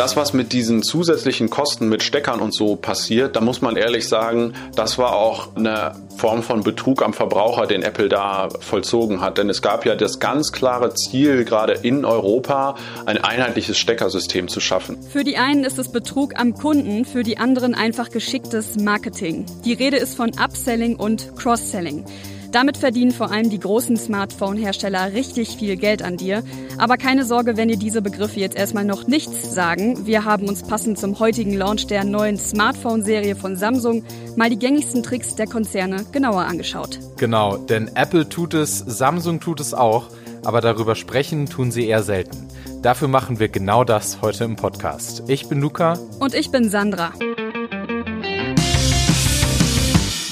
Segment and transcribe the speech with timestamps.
[0.00, 4.08] Das, was mit diesen zusätzlichen Kosten mit Steckern und so passiert, da muss man ehrlich
[4.08, 9.36] sagen, das war auch eine Form von Betrug am Verbraucher, den Apple da vollzogen hat.
[9.36, 14.60] Denn es gab ja das ganz klare Ziel, gerade in Europa ein einheitliches Steckersystem zu
[14.60, 14.96] schaffen.
[15.12, 19.44] Für die einen ist es Betrug am Kunden, für die anderen einfach geschicktes Marketing.
[19.66, 22.06] Die Rede ist von Upselling und Cross-Selling.
[22.52, 26.42] Damit verdienen vor allem die großen Smartphone-Hersteller richtig viel Geld an dir.
[26.78, 30.06] Aber keine Sorge, wenn dir diese Begriffe jetzt erstmal noch nichts sagen.
[30.06, 34.02] Wir haben uns passend zum heutigen Launch der neuen Smartphone-Serie von Samsung
[34.36, 36.98] mal die gängigsten Tricks der Konzerne genauer angeschaut.
[37.18, 40.08] Genau, denn Apple tut es, Samsung tut es auch,
[40.44, 42.48] aber darüber sprechen tun sie eher selten.
[42.82, 45.22] Dafür machen wir genau das heute im Podcast.
[45.28, 45.98] Ich bin Luca.
[46.18, 47.12] Und ich bin Sandra.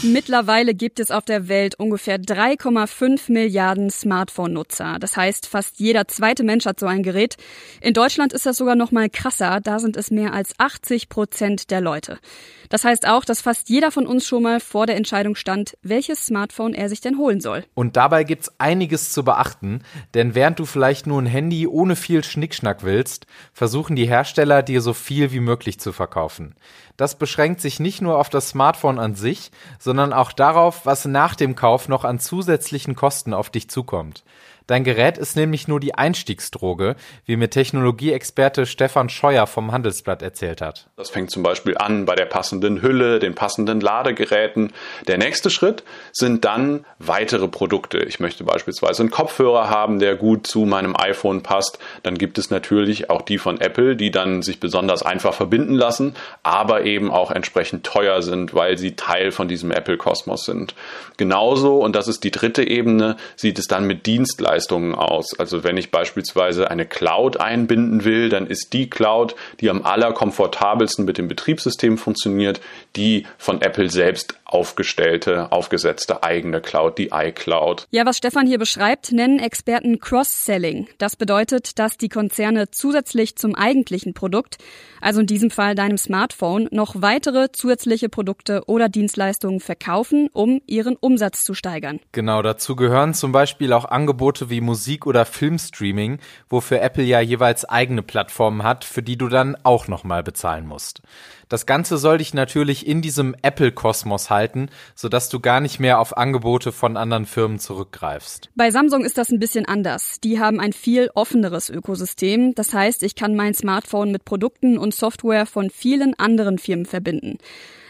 [0.05, 4.99] Mittlerweile gibt es auf der Welt ungefähr 3,5 Milliarden Smartphone-Nutzer.
[5.01, 7.37] Das heißt, fast jeder zweite Mensch hat so ein Gerät.
[7.81, 9.61] In Deutschland ist das sogar noch mal krasser.
[9.61, 12.21] Da sind es mehr als 80 Prozent der Leute.
[12.69, 16.27] Das heißt auch, dass fast jeder von uns schon mal vor der Entscheidung stand, welches
[16.27, 17.65] Smartphone er sich denn holen soll.
[17.75, 19.83] Und dabei gibt's einiges zu beachten,
[20.15, 24.81] denn während du vielleicht nur ein Handy ohne viel Schnickschnack willst, versuchen die Hersteller dir
[24.81, 26.55] so viel wie möglich zu verkaufen.
[26.99, 29.51] Das beschränkt sich nicht nur auf das Smartphone an sich,
[29.89, 34.23] sondern auch darauf, was nach dem Kauf noch an zusätzlichen Kosten auf dich zukommt.
[34.69, 40.61] Dein Gerät ist nämlich nur die Einstiegsdroge, wie mir Technologieexperte Stefan Scheuer vom Handelsblatt erzählt
[40.61, 40.91] hat.
[40.95, 44.75] Das fängt zum Beispiel an bei der passenden Hülle, den passenden Ladegeräten.
[45.07, 48.01] Der nächste Schritt sind dann weitere Produkte.
[48.01, 51.79] Ich möchte beispielsweise einen Kopfhörer haben, der gut zu meinem iPhone passt.
[52.03, 56.15] Dann gibt es natürlich auch die von Apple, die dann sich besonders einfach verbinden lassen,
[56.43, 60.75] aber eben auch entsprechend teuer sind, weil sie Teil von diesem Apple-Kosmos sind.
[61.17, 65.39] Genauso, und das ist die dritte Ebene, sieht es dann mit Dienstleistungen Dienstleistungen aus.
[65.39, 71.05] Also wenn ich beispielsweise eine Cloud einbinden will, dann ist die Cloud, die am allerkomfortabelsten
[71.05, 72.61] mit dem Betriebssystem funktioniert,
[72.97, 77.87] die von Apple selbst aufgestellte, aufgesetzte eigene Cloud, die iCloud.
[77.91, 80.89] Ja, was Stefan hier beschreibt, nennen Experten Cross-Selling.
[80.97, 84.57] Das bedeutet, dass die Konzerne zusätzlich zum eigentlichen Produkt,
[85.01, 90.97] also in diesem Fall deinem Smartphone, noch weitere zusätzliche Produkte oder Dienstleistungen verkaufen, um ihren
[90.97, 92.01] Umsatz zu steigern.
[92.13, 97.65] Genau, dazu gehören zum Beispiel auch Angebote wie Musik- oder Filmstreaming, wofür Apple ja jeweils
[97.65, 101.03] eigene Plattformen hat, für die du dann auch nochmal bezahlen musst.
[101.49, 106.17] Das Ganze soll dich natürlich in diesem Apple-Kosmos halten, sodass du gar nicht mehr auf
[106.17, 108.51] Angebote von anderen Firmen zurückgreifst.
[108.55, 110.21] Bei Samsung ist das ein bisschen anders.
[110.23, 112.55] Die haben ein viel offeneres Ökosystem.
[112.55, 117.39] Das heißt, ich kann mein Smartphone mit Produkten und Software von vielen anderen Firmen verbinden.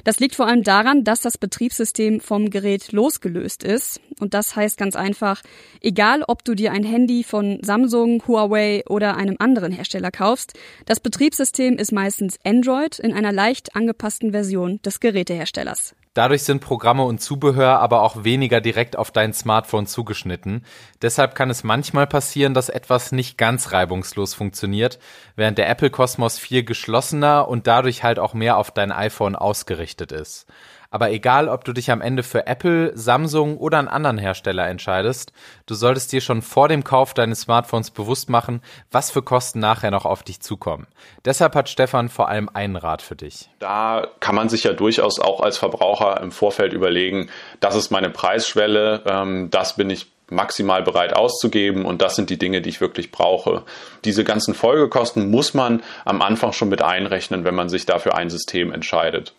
[0.09, 4.01] Das liegt vor allem daran, dass das Betriebssystem vom Gerät losgelöst ist.
[4.19, 5.43] Und das heißt ganz einfach,
[5.83, 10.55] egal ob du dir ein Handy von Samsung, Huawei oder einem anderen Hersteller kaufst,
[10.87, 15.95] das Betriebssystem ist meistens Android in einer leicht angepassten Version des Geräteherstellers.
[16.15, 20.65] Dadurch sind Programme und Zubehör aber auch weniger direkt auf dein Smartphone zugeschnitten.
[21.03, 24.99] Deshalb kann es manchmal passieren, dass etwas nicht ganz reibungslos funktioniert,
[25.37, 30.47] während der Apple-Kosmos viel geschlossener und dadurch halt auch mehr auf dein iPhone ausgerichtet ist.
[30.91, 35.33] Aber egal, ob du dich am Ende für Apple, Samsung oder einen anderen Hersteller entscheidest,
[35.67, 39.91] du solltest dir schon vor dem Kauf deines Smartphones bewusst machen, was für Kosten nachher
[39.91, 40.87] noch auf dich zukommen.
[41.25, 43.51] Deshalb hat Stefan vor allem einen Rat für dich.
[43.59, 47.29] Da kann man sich ja durchaus auch als Verbraucher im Vorfeld überlegen,
[47.61, 52.39] das ist meine Preisschwelle, ähm, das bin ich maximal bereit auszugeben und das sind die
[52.39, 53.63] Dinge, die ich wirklich brauche.
[54.05, 58.31] Diese ganzen Folgekosten muss man am Anfang schon mit einrechnen, wenn man sich dafür ein
[58.31, 59.35] System entscheidet.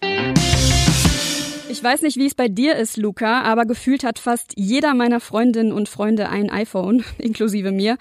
[1.69, 5.19] Ich weiß nicht, wie es bei dir ist, Luca, aber gefühlt hat fast jeder meiner
[5.19, 7.97] Freundinnen und Freunde ein iPhone, inklusive mir.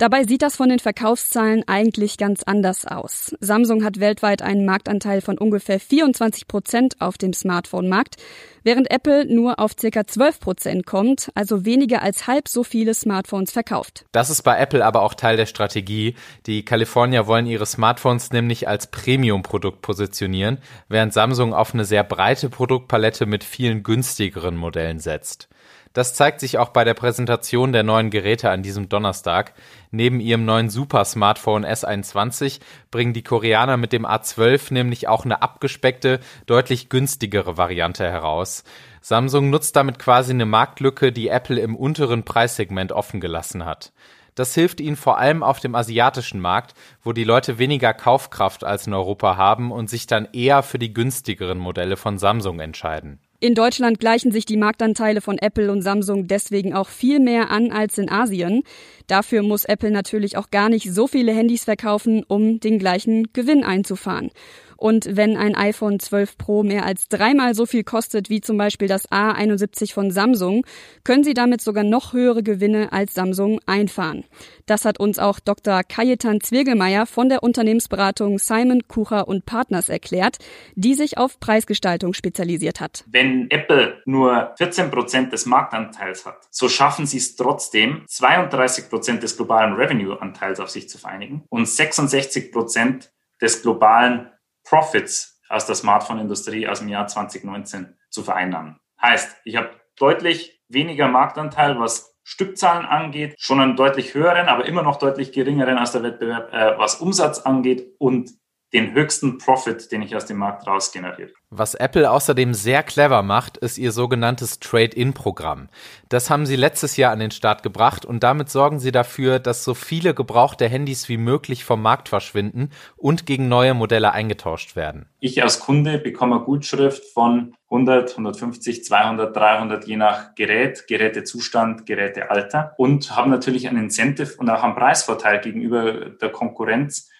[0.00, 3.36] Dabei sieht das von den Verkaufszahlen eigentlich ganz anders aus.
[3.40, 8.16] Samsung hat weltweit einen Marktanteil von ungefähr 24 Prozent auf dem Smartphone-Markt,
[8.62, 13.52] während Apple nur auf circa 12 Prozent kommt, also weniger als halb so viele Smartphones
[13.52, 14.06] verkauft.
[14.12, 16.14] Das ist bei Apple aber auch Teil der Strategie.
[16.46, 22.48] Die Kalifornier wollen ihre Smartphones nämlich als Premium-Produkt positionieren, während Samsung auf eine sehr breite
[22.48, 25.50] Produktpalette mit vielen günstigeren Modellen setzt.
[25.92, 29.54] Das zeigt sich auch bei der Präsentation der neuen Geräte an diesem Donnerstag.
[29.90, 32.60] Neben ihrem neuen Super-Smartphone S21
[32.92, 38.62] bringen die Koreaner mit dem A12 nämlich auch eine abgespeckte, deutlich günstigere Variante heraus.
[39.00, 43.92] Samsung nutzt damit quasi eine Marktlücke, die Apple im unteren Preissegment offen gelassen hat.
[44.36, 48.86] Das hilft ihnen vor allem auf dem asiatischen Markt, wo die Leute weniger Kaufkraft als
[48.86, 53.18] in Europa haben und sich dann eher für die günstigeren Modelle von Samsung entscheiden.
[53.42, 57.72] In Deutschland gleichen sich die Marktanteile von Apple und Samsung deswegen auch viel mehr an
[57.72, 58.64] als in Asien.
[59.06, 63.64] Dafür muss Apple natürlich auch gar nicht so viele Handys verkaufen, um den gleichen Gewinn
[63.64, 64.30] einzufahren.
[64.80, 68.88] Und wenn ein iPhone 12 Pro mehr als dreimal so viel kostet wie zum Beispiel
[68.88, 70.64] das A71 von Samsung,
[71.04, 74.24] können Sie damit sogar noch höhere Gewinne als Samsung einfahren.
[74.64, 75.82] Das hat uns auch Dr.
[75.84, 80.38] Kajetan Zwirgelmeier von der Unternehmensberatung Simon Kucher und Partners erklärt,
[80.76, 83.04] die sich auf Preisgestaltung spezialisiert hat.
[83.06, 89.22] Wenn Apple nur 14 Prozent des Marktanteils hat, so schaffen sie es trotzdem, 32 Prozent
[89.22, 93.12] des globalen Revenue-Anteils auf sich zu vereinigen und 66 Prozent
[93.42, 94.30] des globalen
[94.64, 98.78] Profits aus der Smartphone-Industrie aus dem Jahr 2019 zu vereinnahmen.
[99.00, 104.82] Heißt, ich habe deutlich weniger Marktanteil, was Stückzahlen angeht, schon einen deutlich höheren, aber immer
[104.82, 108.30] noch deutlich geringeren als der Wettbewerb, äh, was Umsatz angeht und
[108.72, 111.30] den höchsten Profit, den ich aus dem Markt raus generiere.
[111.50, 115.68] Was Apple außerdem sehr clever macht, ist ihr sogenanntes Trade-in-Programm.
[116.08, 119.64] Das haben sie letztes Jahr an den Start gebracht und damit sorgen sie dafür, dass
[119.64, 125.08] so viele gebrauchte Handys wie möglich vom Markt verschwinden und gegen neue Modelle eingetauscht werden.
[125.18, 131.86] Ich als Kunde bekomme eine Gutschrift von 100, 150, 200, 300 je nach Gerät, Gerätezustand,
[131.86, 137.10] Gerätealter und habe natürlich einen Incentive und auch einen Preisvorteil gegenüber der Konkurrenz,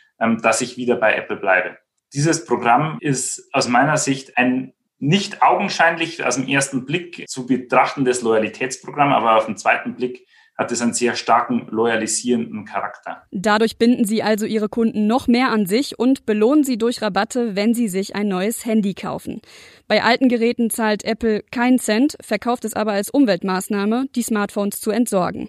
[0.43, 1.79] dass ich wieder bei Apple bleibe.
[2.13, 8.23] Dieses Programm ist aus meiner Sicht ein nicht augenscheinlich aus dem ersten Blick zu betrachtendes
[8.23, 10.27] Loyalitätsprogramm, aber auf den zweiten Blick
[10.61, 13.23] hat es einen sehr starken loyalisierenden Charakter.
[13.31, 17.57] Dadurch binden Sie also Ihre Kunden noch mehr an sich und belohnen sie durch Rabatte,
[17.57, 19.41] wenn sie sich ein neues Handy kaufen.
[19.89, 24.91] Bei alten Geräten zahlt Apple keinen Cent, verkauft es aber als Umweltmaßnahme, die Smartphones zu
[24.91, 25.49] entsorgen.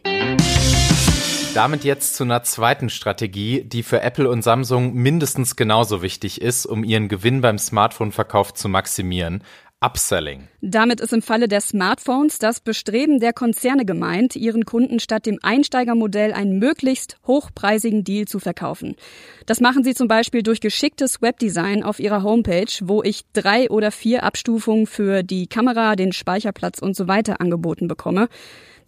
[1.53, 6.65] Damit jetzt zu einer zweiten Strategie, die für Apple und Samsung mindestens genauso wichtig ist,
[6.65, 9.43] um ihren Gewinn beim Smartphone-Verkauf zu maximieren.
[9.83, 10.47] Upselling.
[10.61, 15.39] Damit ist im Falle der Smartphones das Bestreben der Konzerne gemeint, ihren Kunden statt dem
[15.41, 18.95] Einsteigermodell einen möglichst hochpreisigen Deal zu verkaufen.
[19.47, 23.89] Das machen sie zum Beispiel durch geschicktes Webdesign auf ihrer Homepage, wo ich drei oder
[23.89, 28.29] vier Abstufungen für die Kamera, den Speicherplatz und so weiter angeboten bekomme.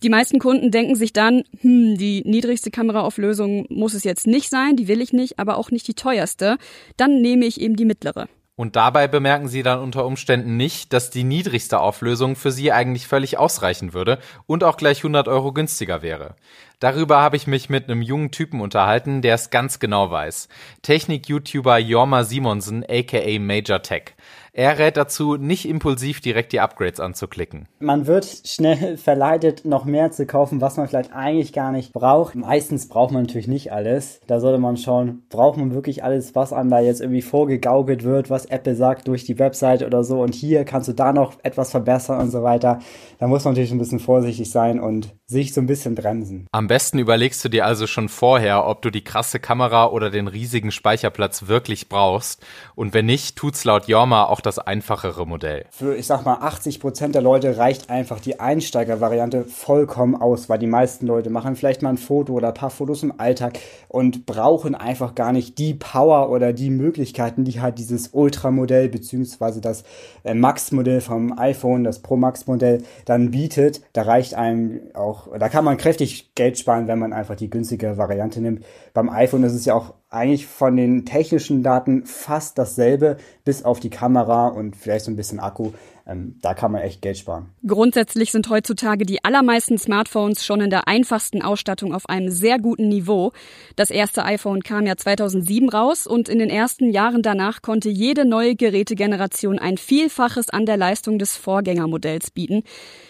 [0.04, 4.76] Die meisten Kunden denken sich dann, hm, die niedrigste Kameraauflösung muss es jetzt nicht sein,
[4.76, 6.58] die will ich nicht, aber auch nicht die teuerste.
[6.98, 8.28] Dann nehme ich eben die mittlere.
[8.56, 13.08] Und dabei bemerken Sie dann unter Umständen nicht, dass die niedrigste Auflösung für Sie eigentlich
[13.08, 16.36] völlig ausreichen würde und auch gleich 100 Euro günstiger wäre.
[16.80, 20.50] Darüber habe ich mich mit einem jungen Typen unterhalten, der es ganz genau weiß.
[20.84, 24.14] Technik-YouTuber Jorma Simonsen, aka Major Tech.
[24.56, 27.68] Er rät dazu, nicht impulsiv direkt die Upgrades anzuklicken.
[27.80, 32.36] Man wird schnell verleitet, noch mehr zu kaufen, was man vielleicht eigentlich gar nicht braucht.
[32.36, 34.22] Meistens braucht man natürlich nicht alles.
[34.28, 38.30] Da sollte man schauen, braucht man wirklich alles, was einem da jetzt irgendwie vorgegaukelt wird,
[38.30, 40.22] was Apple sagt durch die Website oder so.
[40.22, 42.78] Und hier kannst du da noch etwas verbessern und so weiter.
[43.18, 46.48] Da muss man natürlich ein bisschen vorsichtig sein und sich so ein bisschen bremsen.
[46.52, 50.28] Am besten überlegst du dir also schon vorher, ob du die krasse Kamera oder den
[50.28, 52.46] riesigen Speicherplatz wirklich brauchst.
[52.76, 55.66] Und wenn nicht, tut's laut Jorma auch das einfachere Modell.
[55.72, 60.60] Für, ich sag mal, 80 Prozent der Leute reicht einfach die Einsteigervariante vollkommen aus, weil
[60.60, 64.26] die meisten Leute machen vielleicht mal ein Foto oder ein paar Fotos im Alltag und
[64.26, 69.84] brauchen einfach gar nicht die Power oder die Möglichkeiten, die halt dieses Ultra-Modell beziehungsweise das
[70.24, 73.82] äh, Max-Modell vom iPhone, das Pro Max-Modell dann bietet.
[73.94, 77.98] Da reicht einem auch, da kann man kräftig Geld sparen, wenn man einfach die günstige
[77.98, 78.66] Variante nimmt.
[78.94, 83.80] Beim iPhone ist es ja auch eigentlich von den technischen Daten fast dasselbe, bis auf
[83.80, 85.72] die Kamera und vielleicht so ein bisschen Akku.
[86.06, 87.50] Ähm, da kann man echt Geld sparen.
[87.66, 92.90] Grundsätzlich sind heutzutage die allermeisten Smartphones schon in der einfachsten Ausstattung auf einem sehr guten
[92.90, 93.32] Niveau.
[93.78, 98.26] Das erste iPhone kam ja 2007 raus und in den ersten Jahren danach konnte jede
[98.26, 102.64] neue Gerätegeneration ein Vielfaches an der Leistung des Vorgängermodells bieten.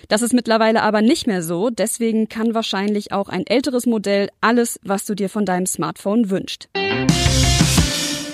[0.08, 4.80] Das ist mittlerweile aber nicht mehr so, deswegen kann wahrscheinlich auch ein älteres Modell alles,
[4.84, 6.70] was du dir von deinem Smartphone wünscht.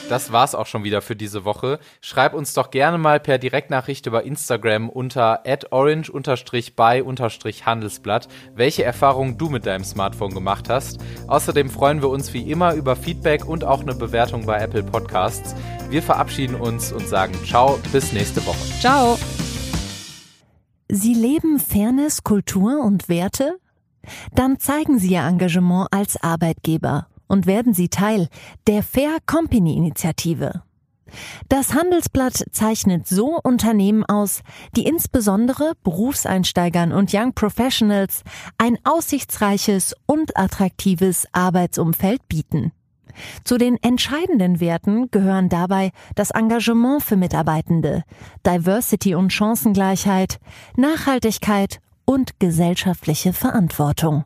[0.10, 1.78] Das war's auch schon wieder für diese Woche.
[2.02, 9.68] Schreib uns doch gerne mal per Direktnachricht über Instagram unter orange-by-handelsblatt, welche Erfahrungen du mit
[9.68, 10.98] deinem Smartphone gemacht hast.
[11.28, 15.54] Außerdem freuen wir uns wie immer über Feedback und auch eine Bewertung bei Apple Podcasts.
[15.92, 18.80] Wir verabschieden uns und sagen Ciao, bis nächste Woche.
[18.80, 19.20] Ciao.
[20.88, 23.60] Sie leben Fairness, Kultur und Werte?
[24.34, 28.28] Dann zeigen Sie Ihr Engagement als Arbeitgeber und werden Sie Teil
[28.68, 30.64] der Fair Company Initiative.
[31.48, 34.42] Das Handelsblatt zeichnet so Unternehmen aus,
[34.76, 38.24] die insbesondere Berufseinsteigern und Young Professionals
[38.58, 42.72] ein aussichtsreiches und attraktives Arbeitsumfeld bieten.
[43.44, 48.04] Zu den entscheidenden Werten gehören dabei das Engagement für Mitarbeitende,
[48.46, 50.40] Diversity und Chancengleichheit,
[50.78, 54.26] Nachhaltigkeit und gesellschaftliche Verantwortung.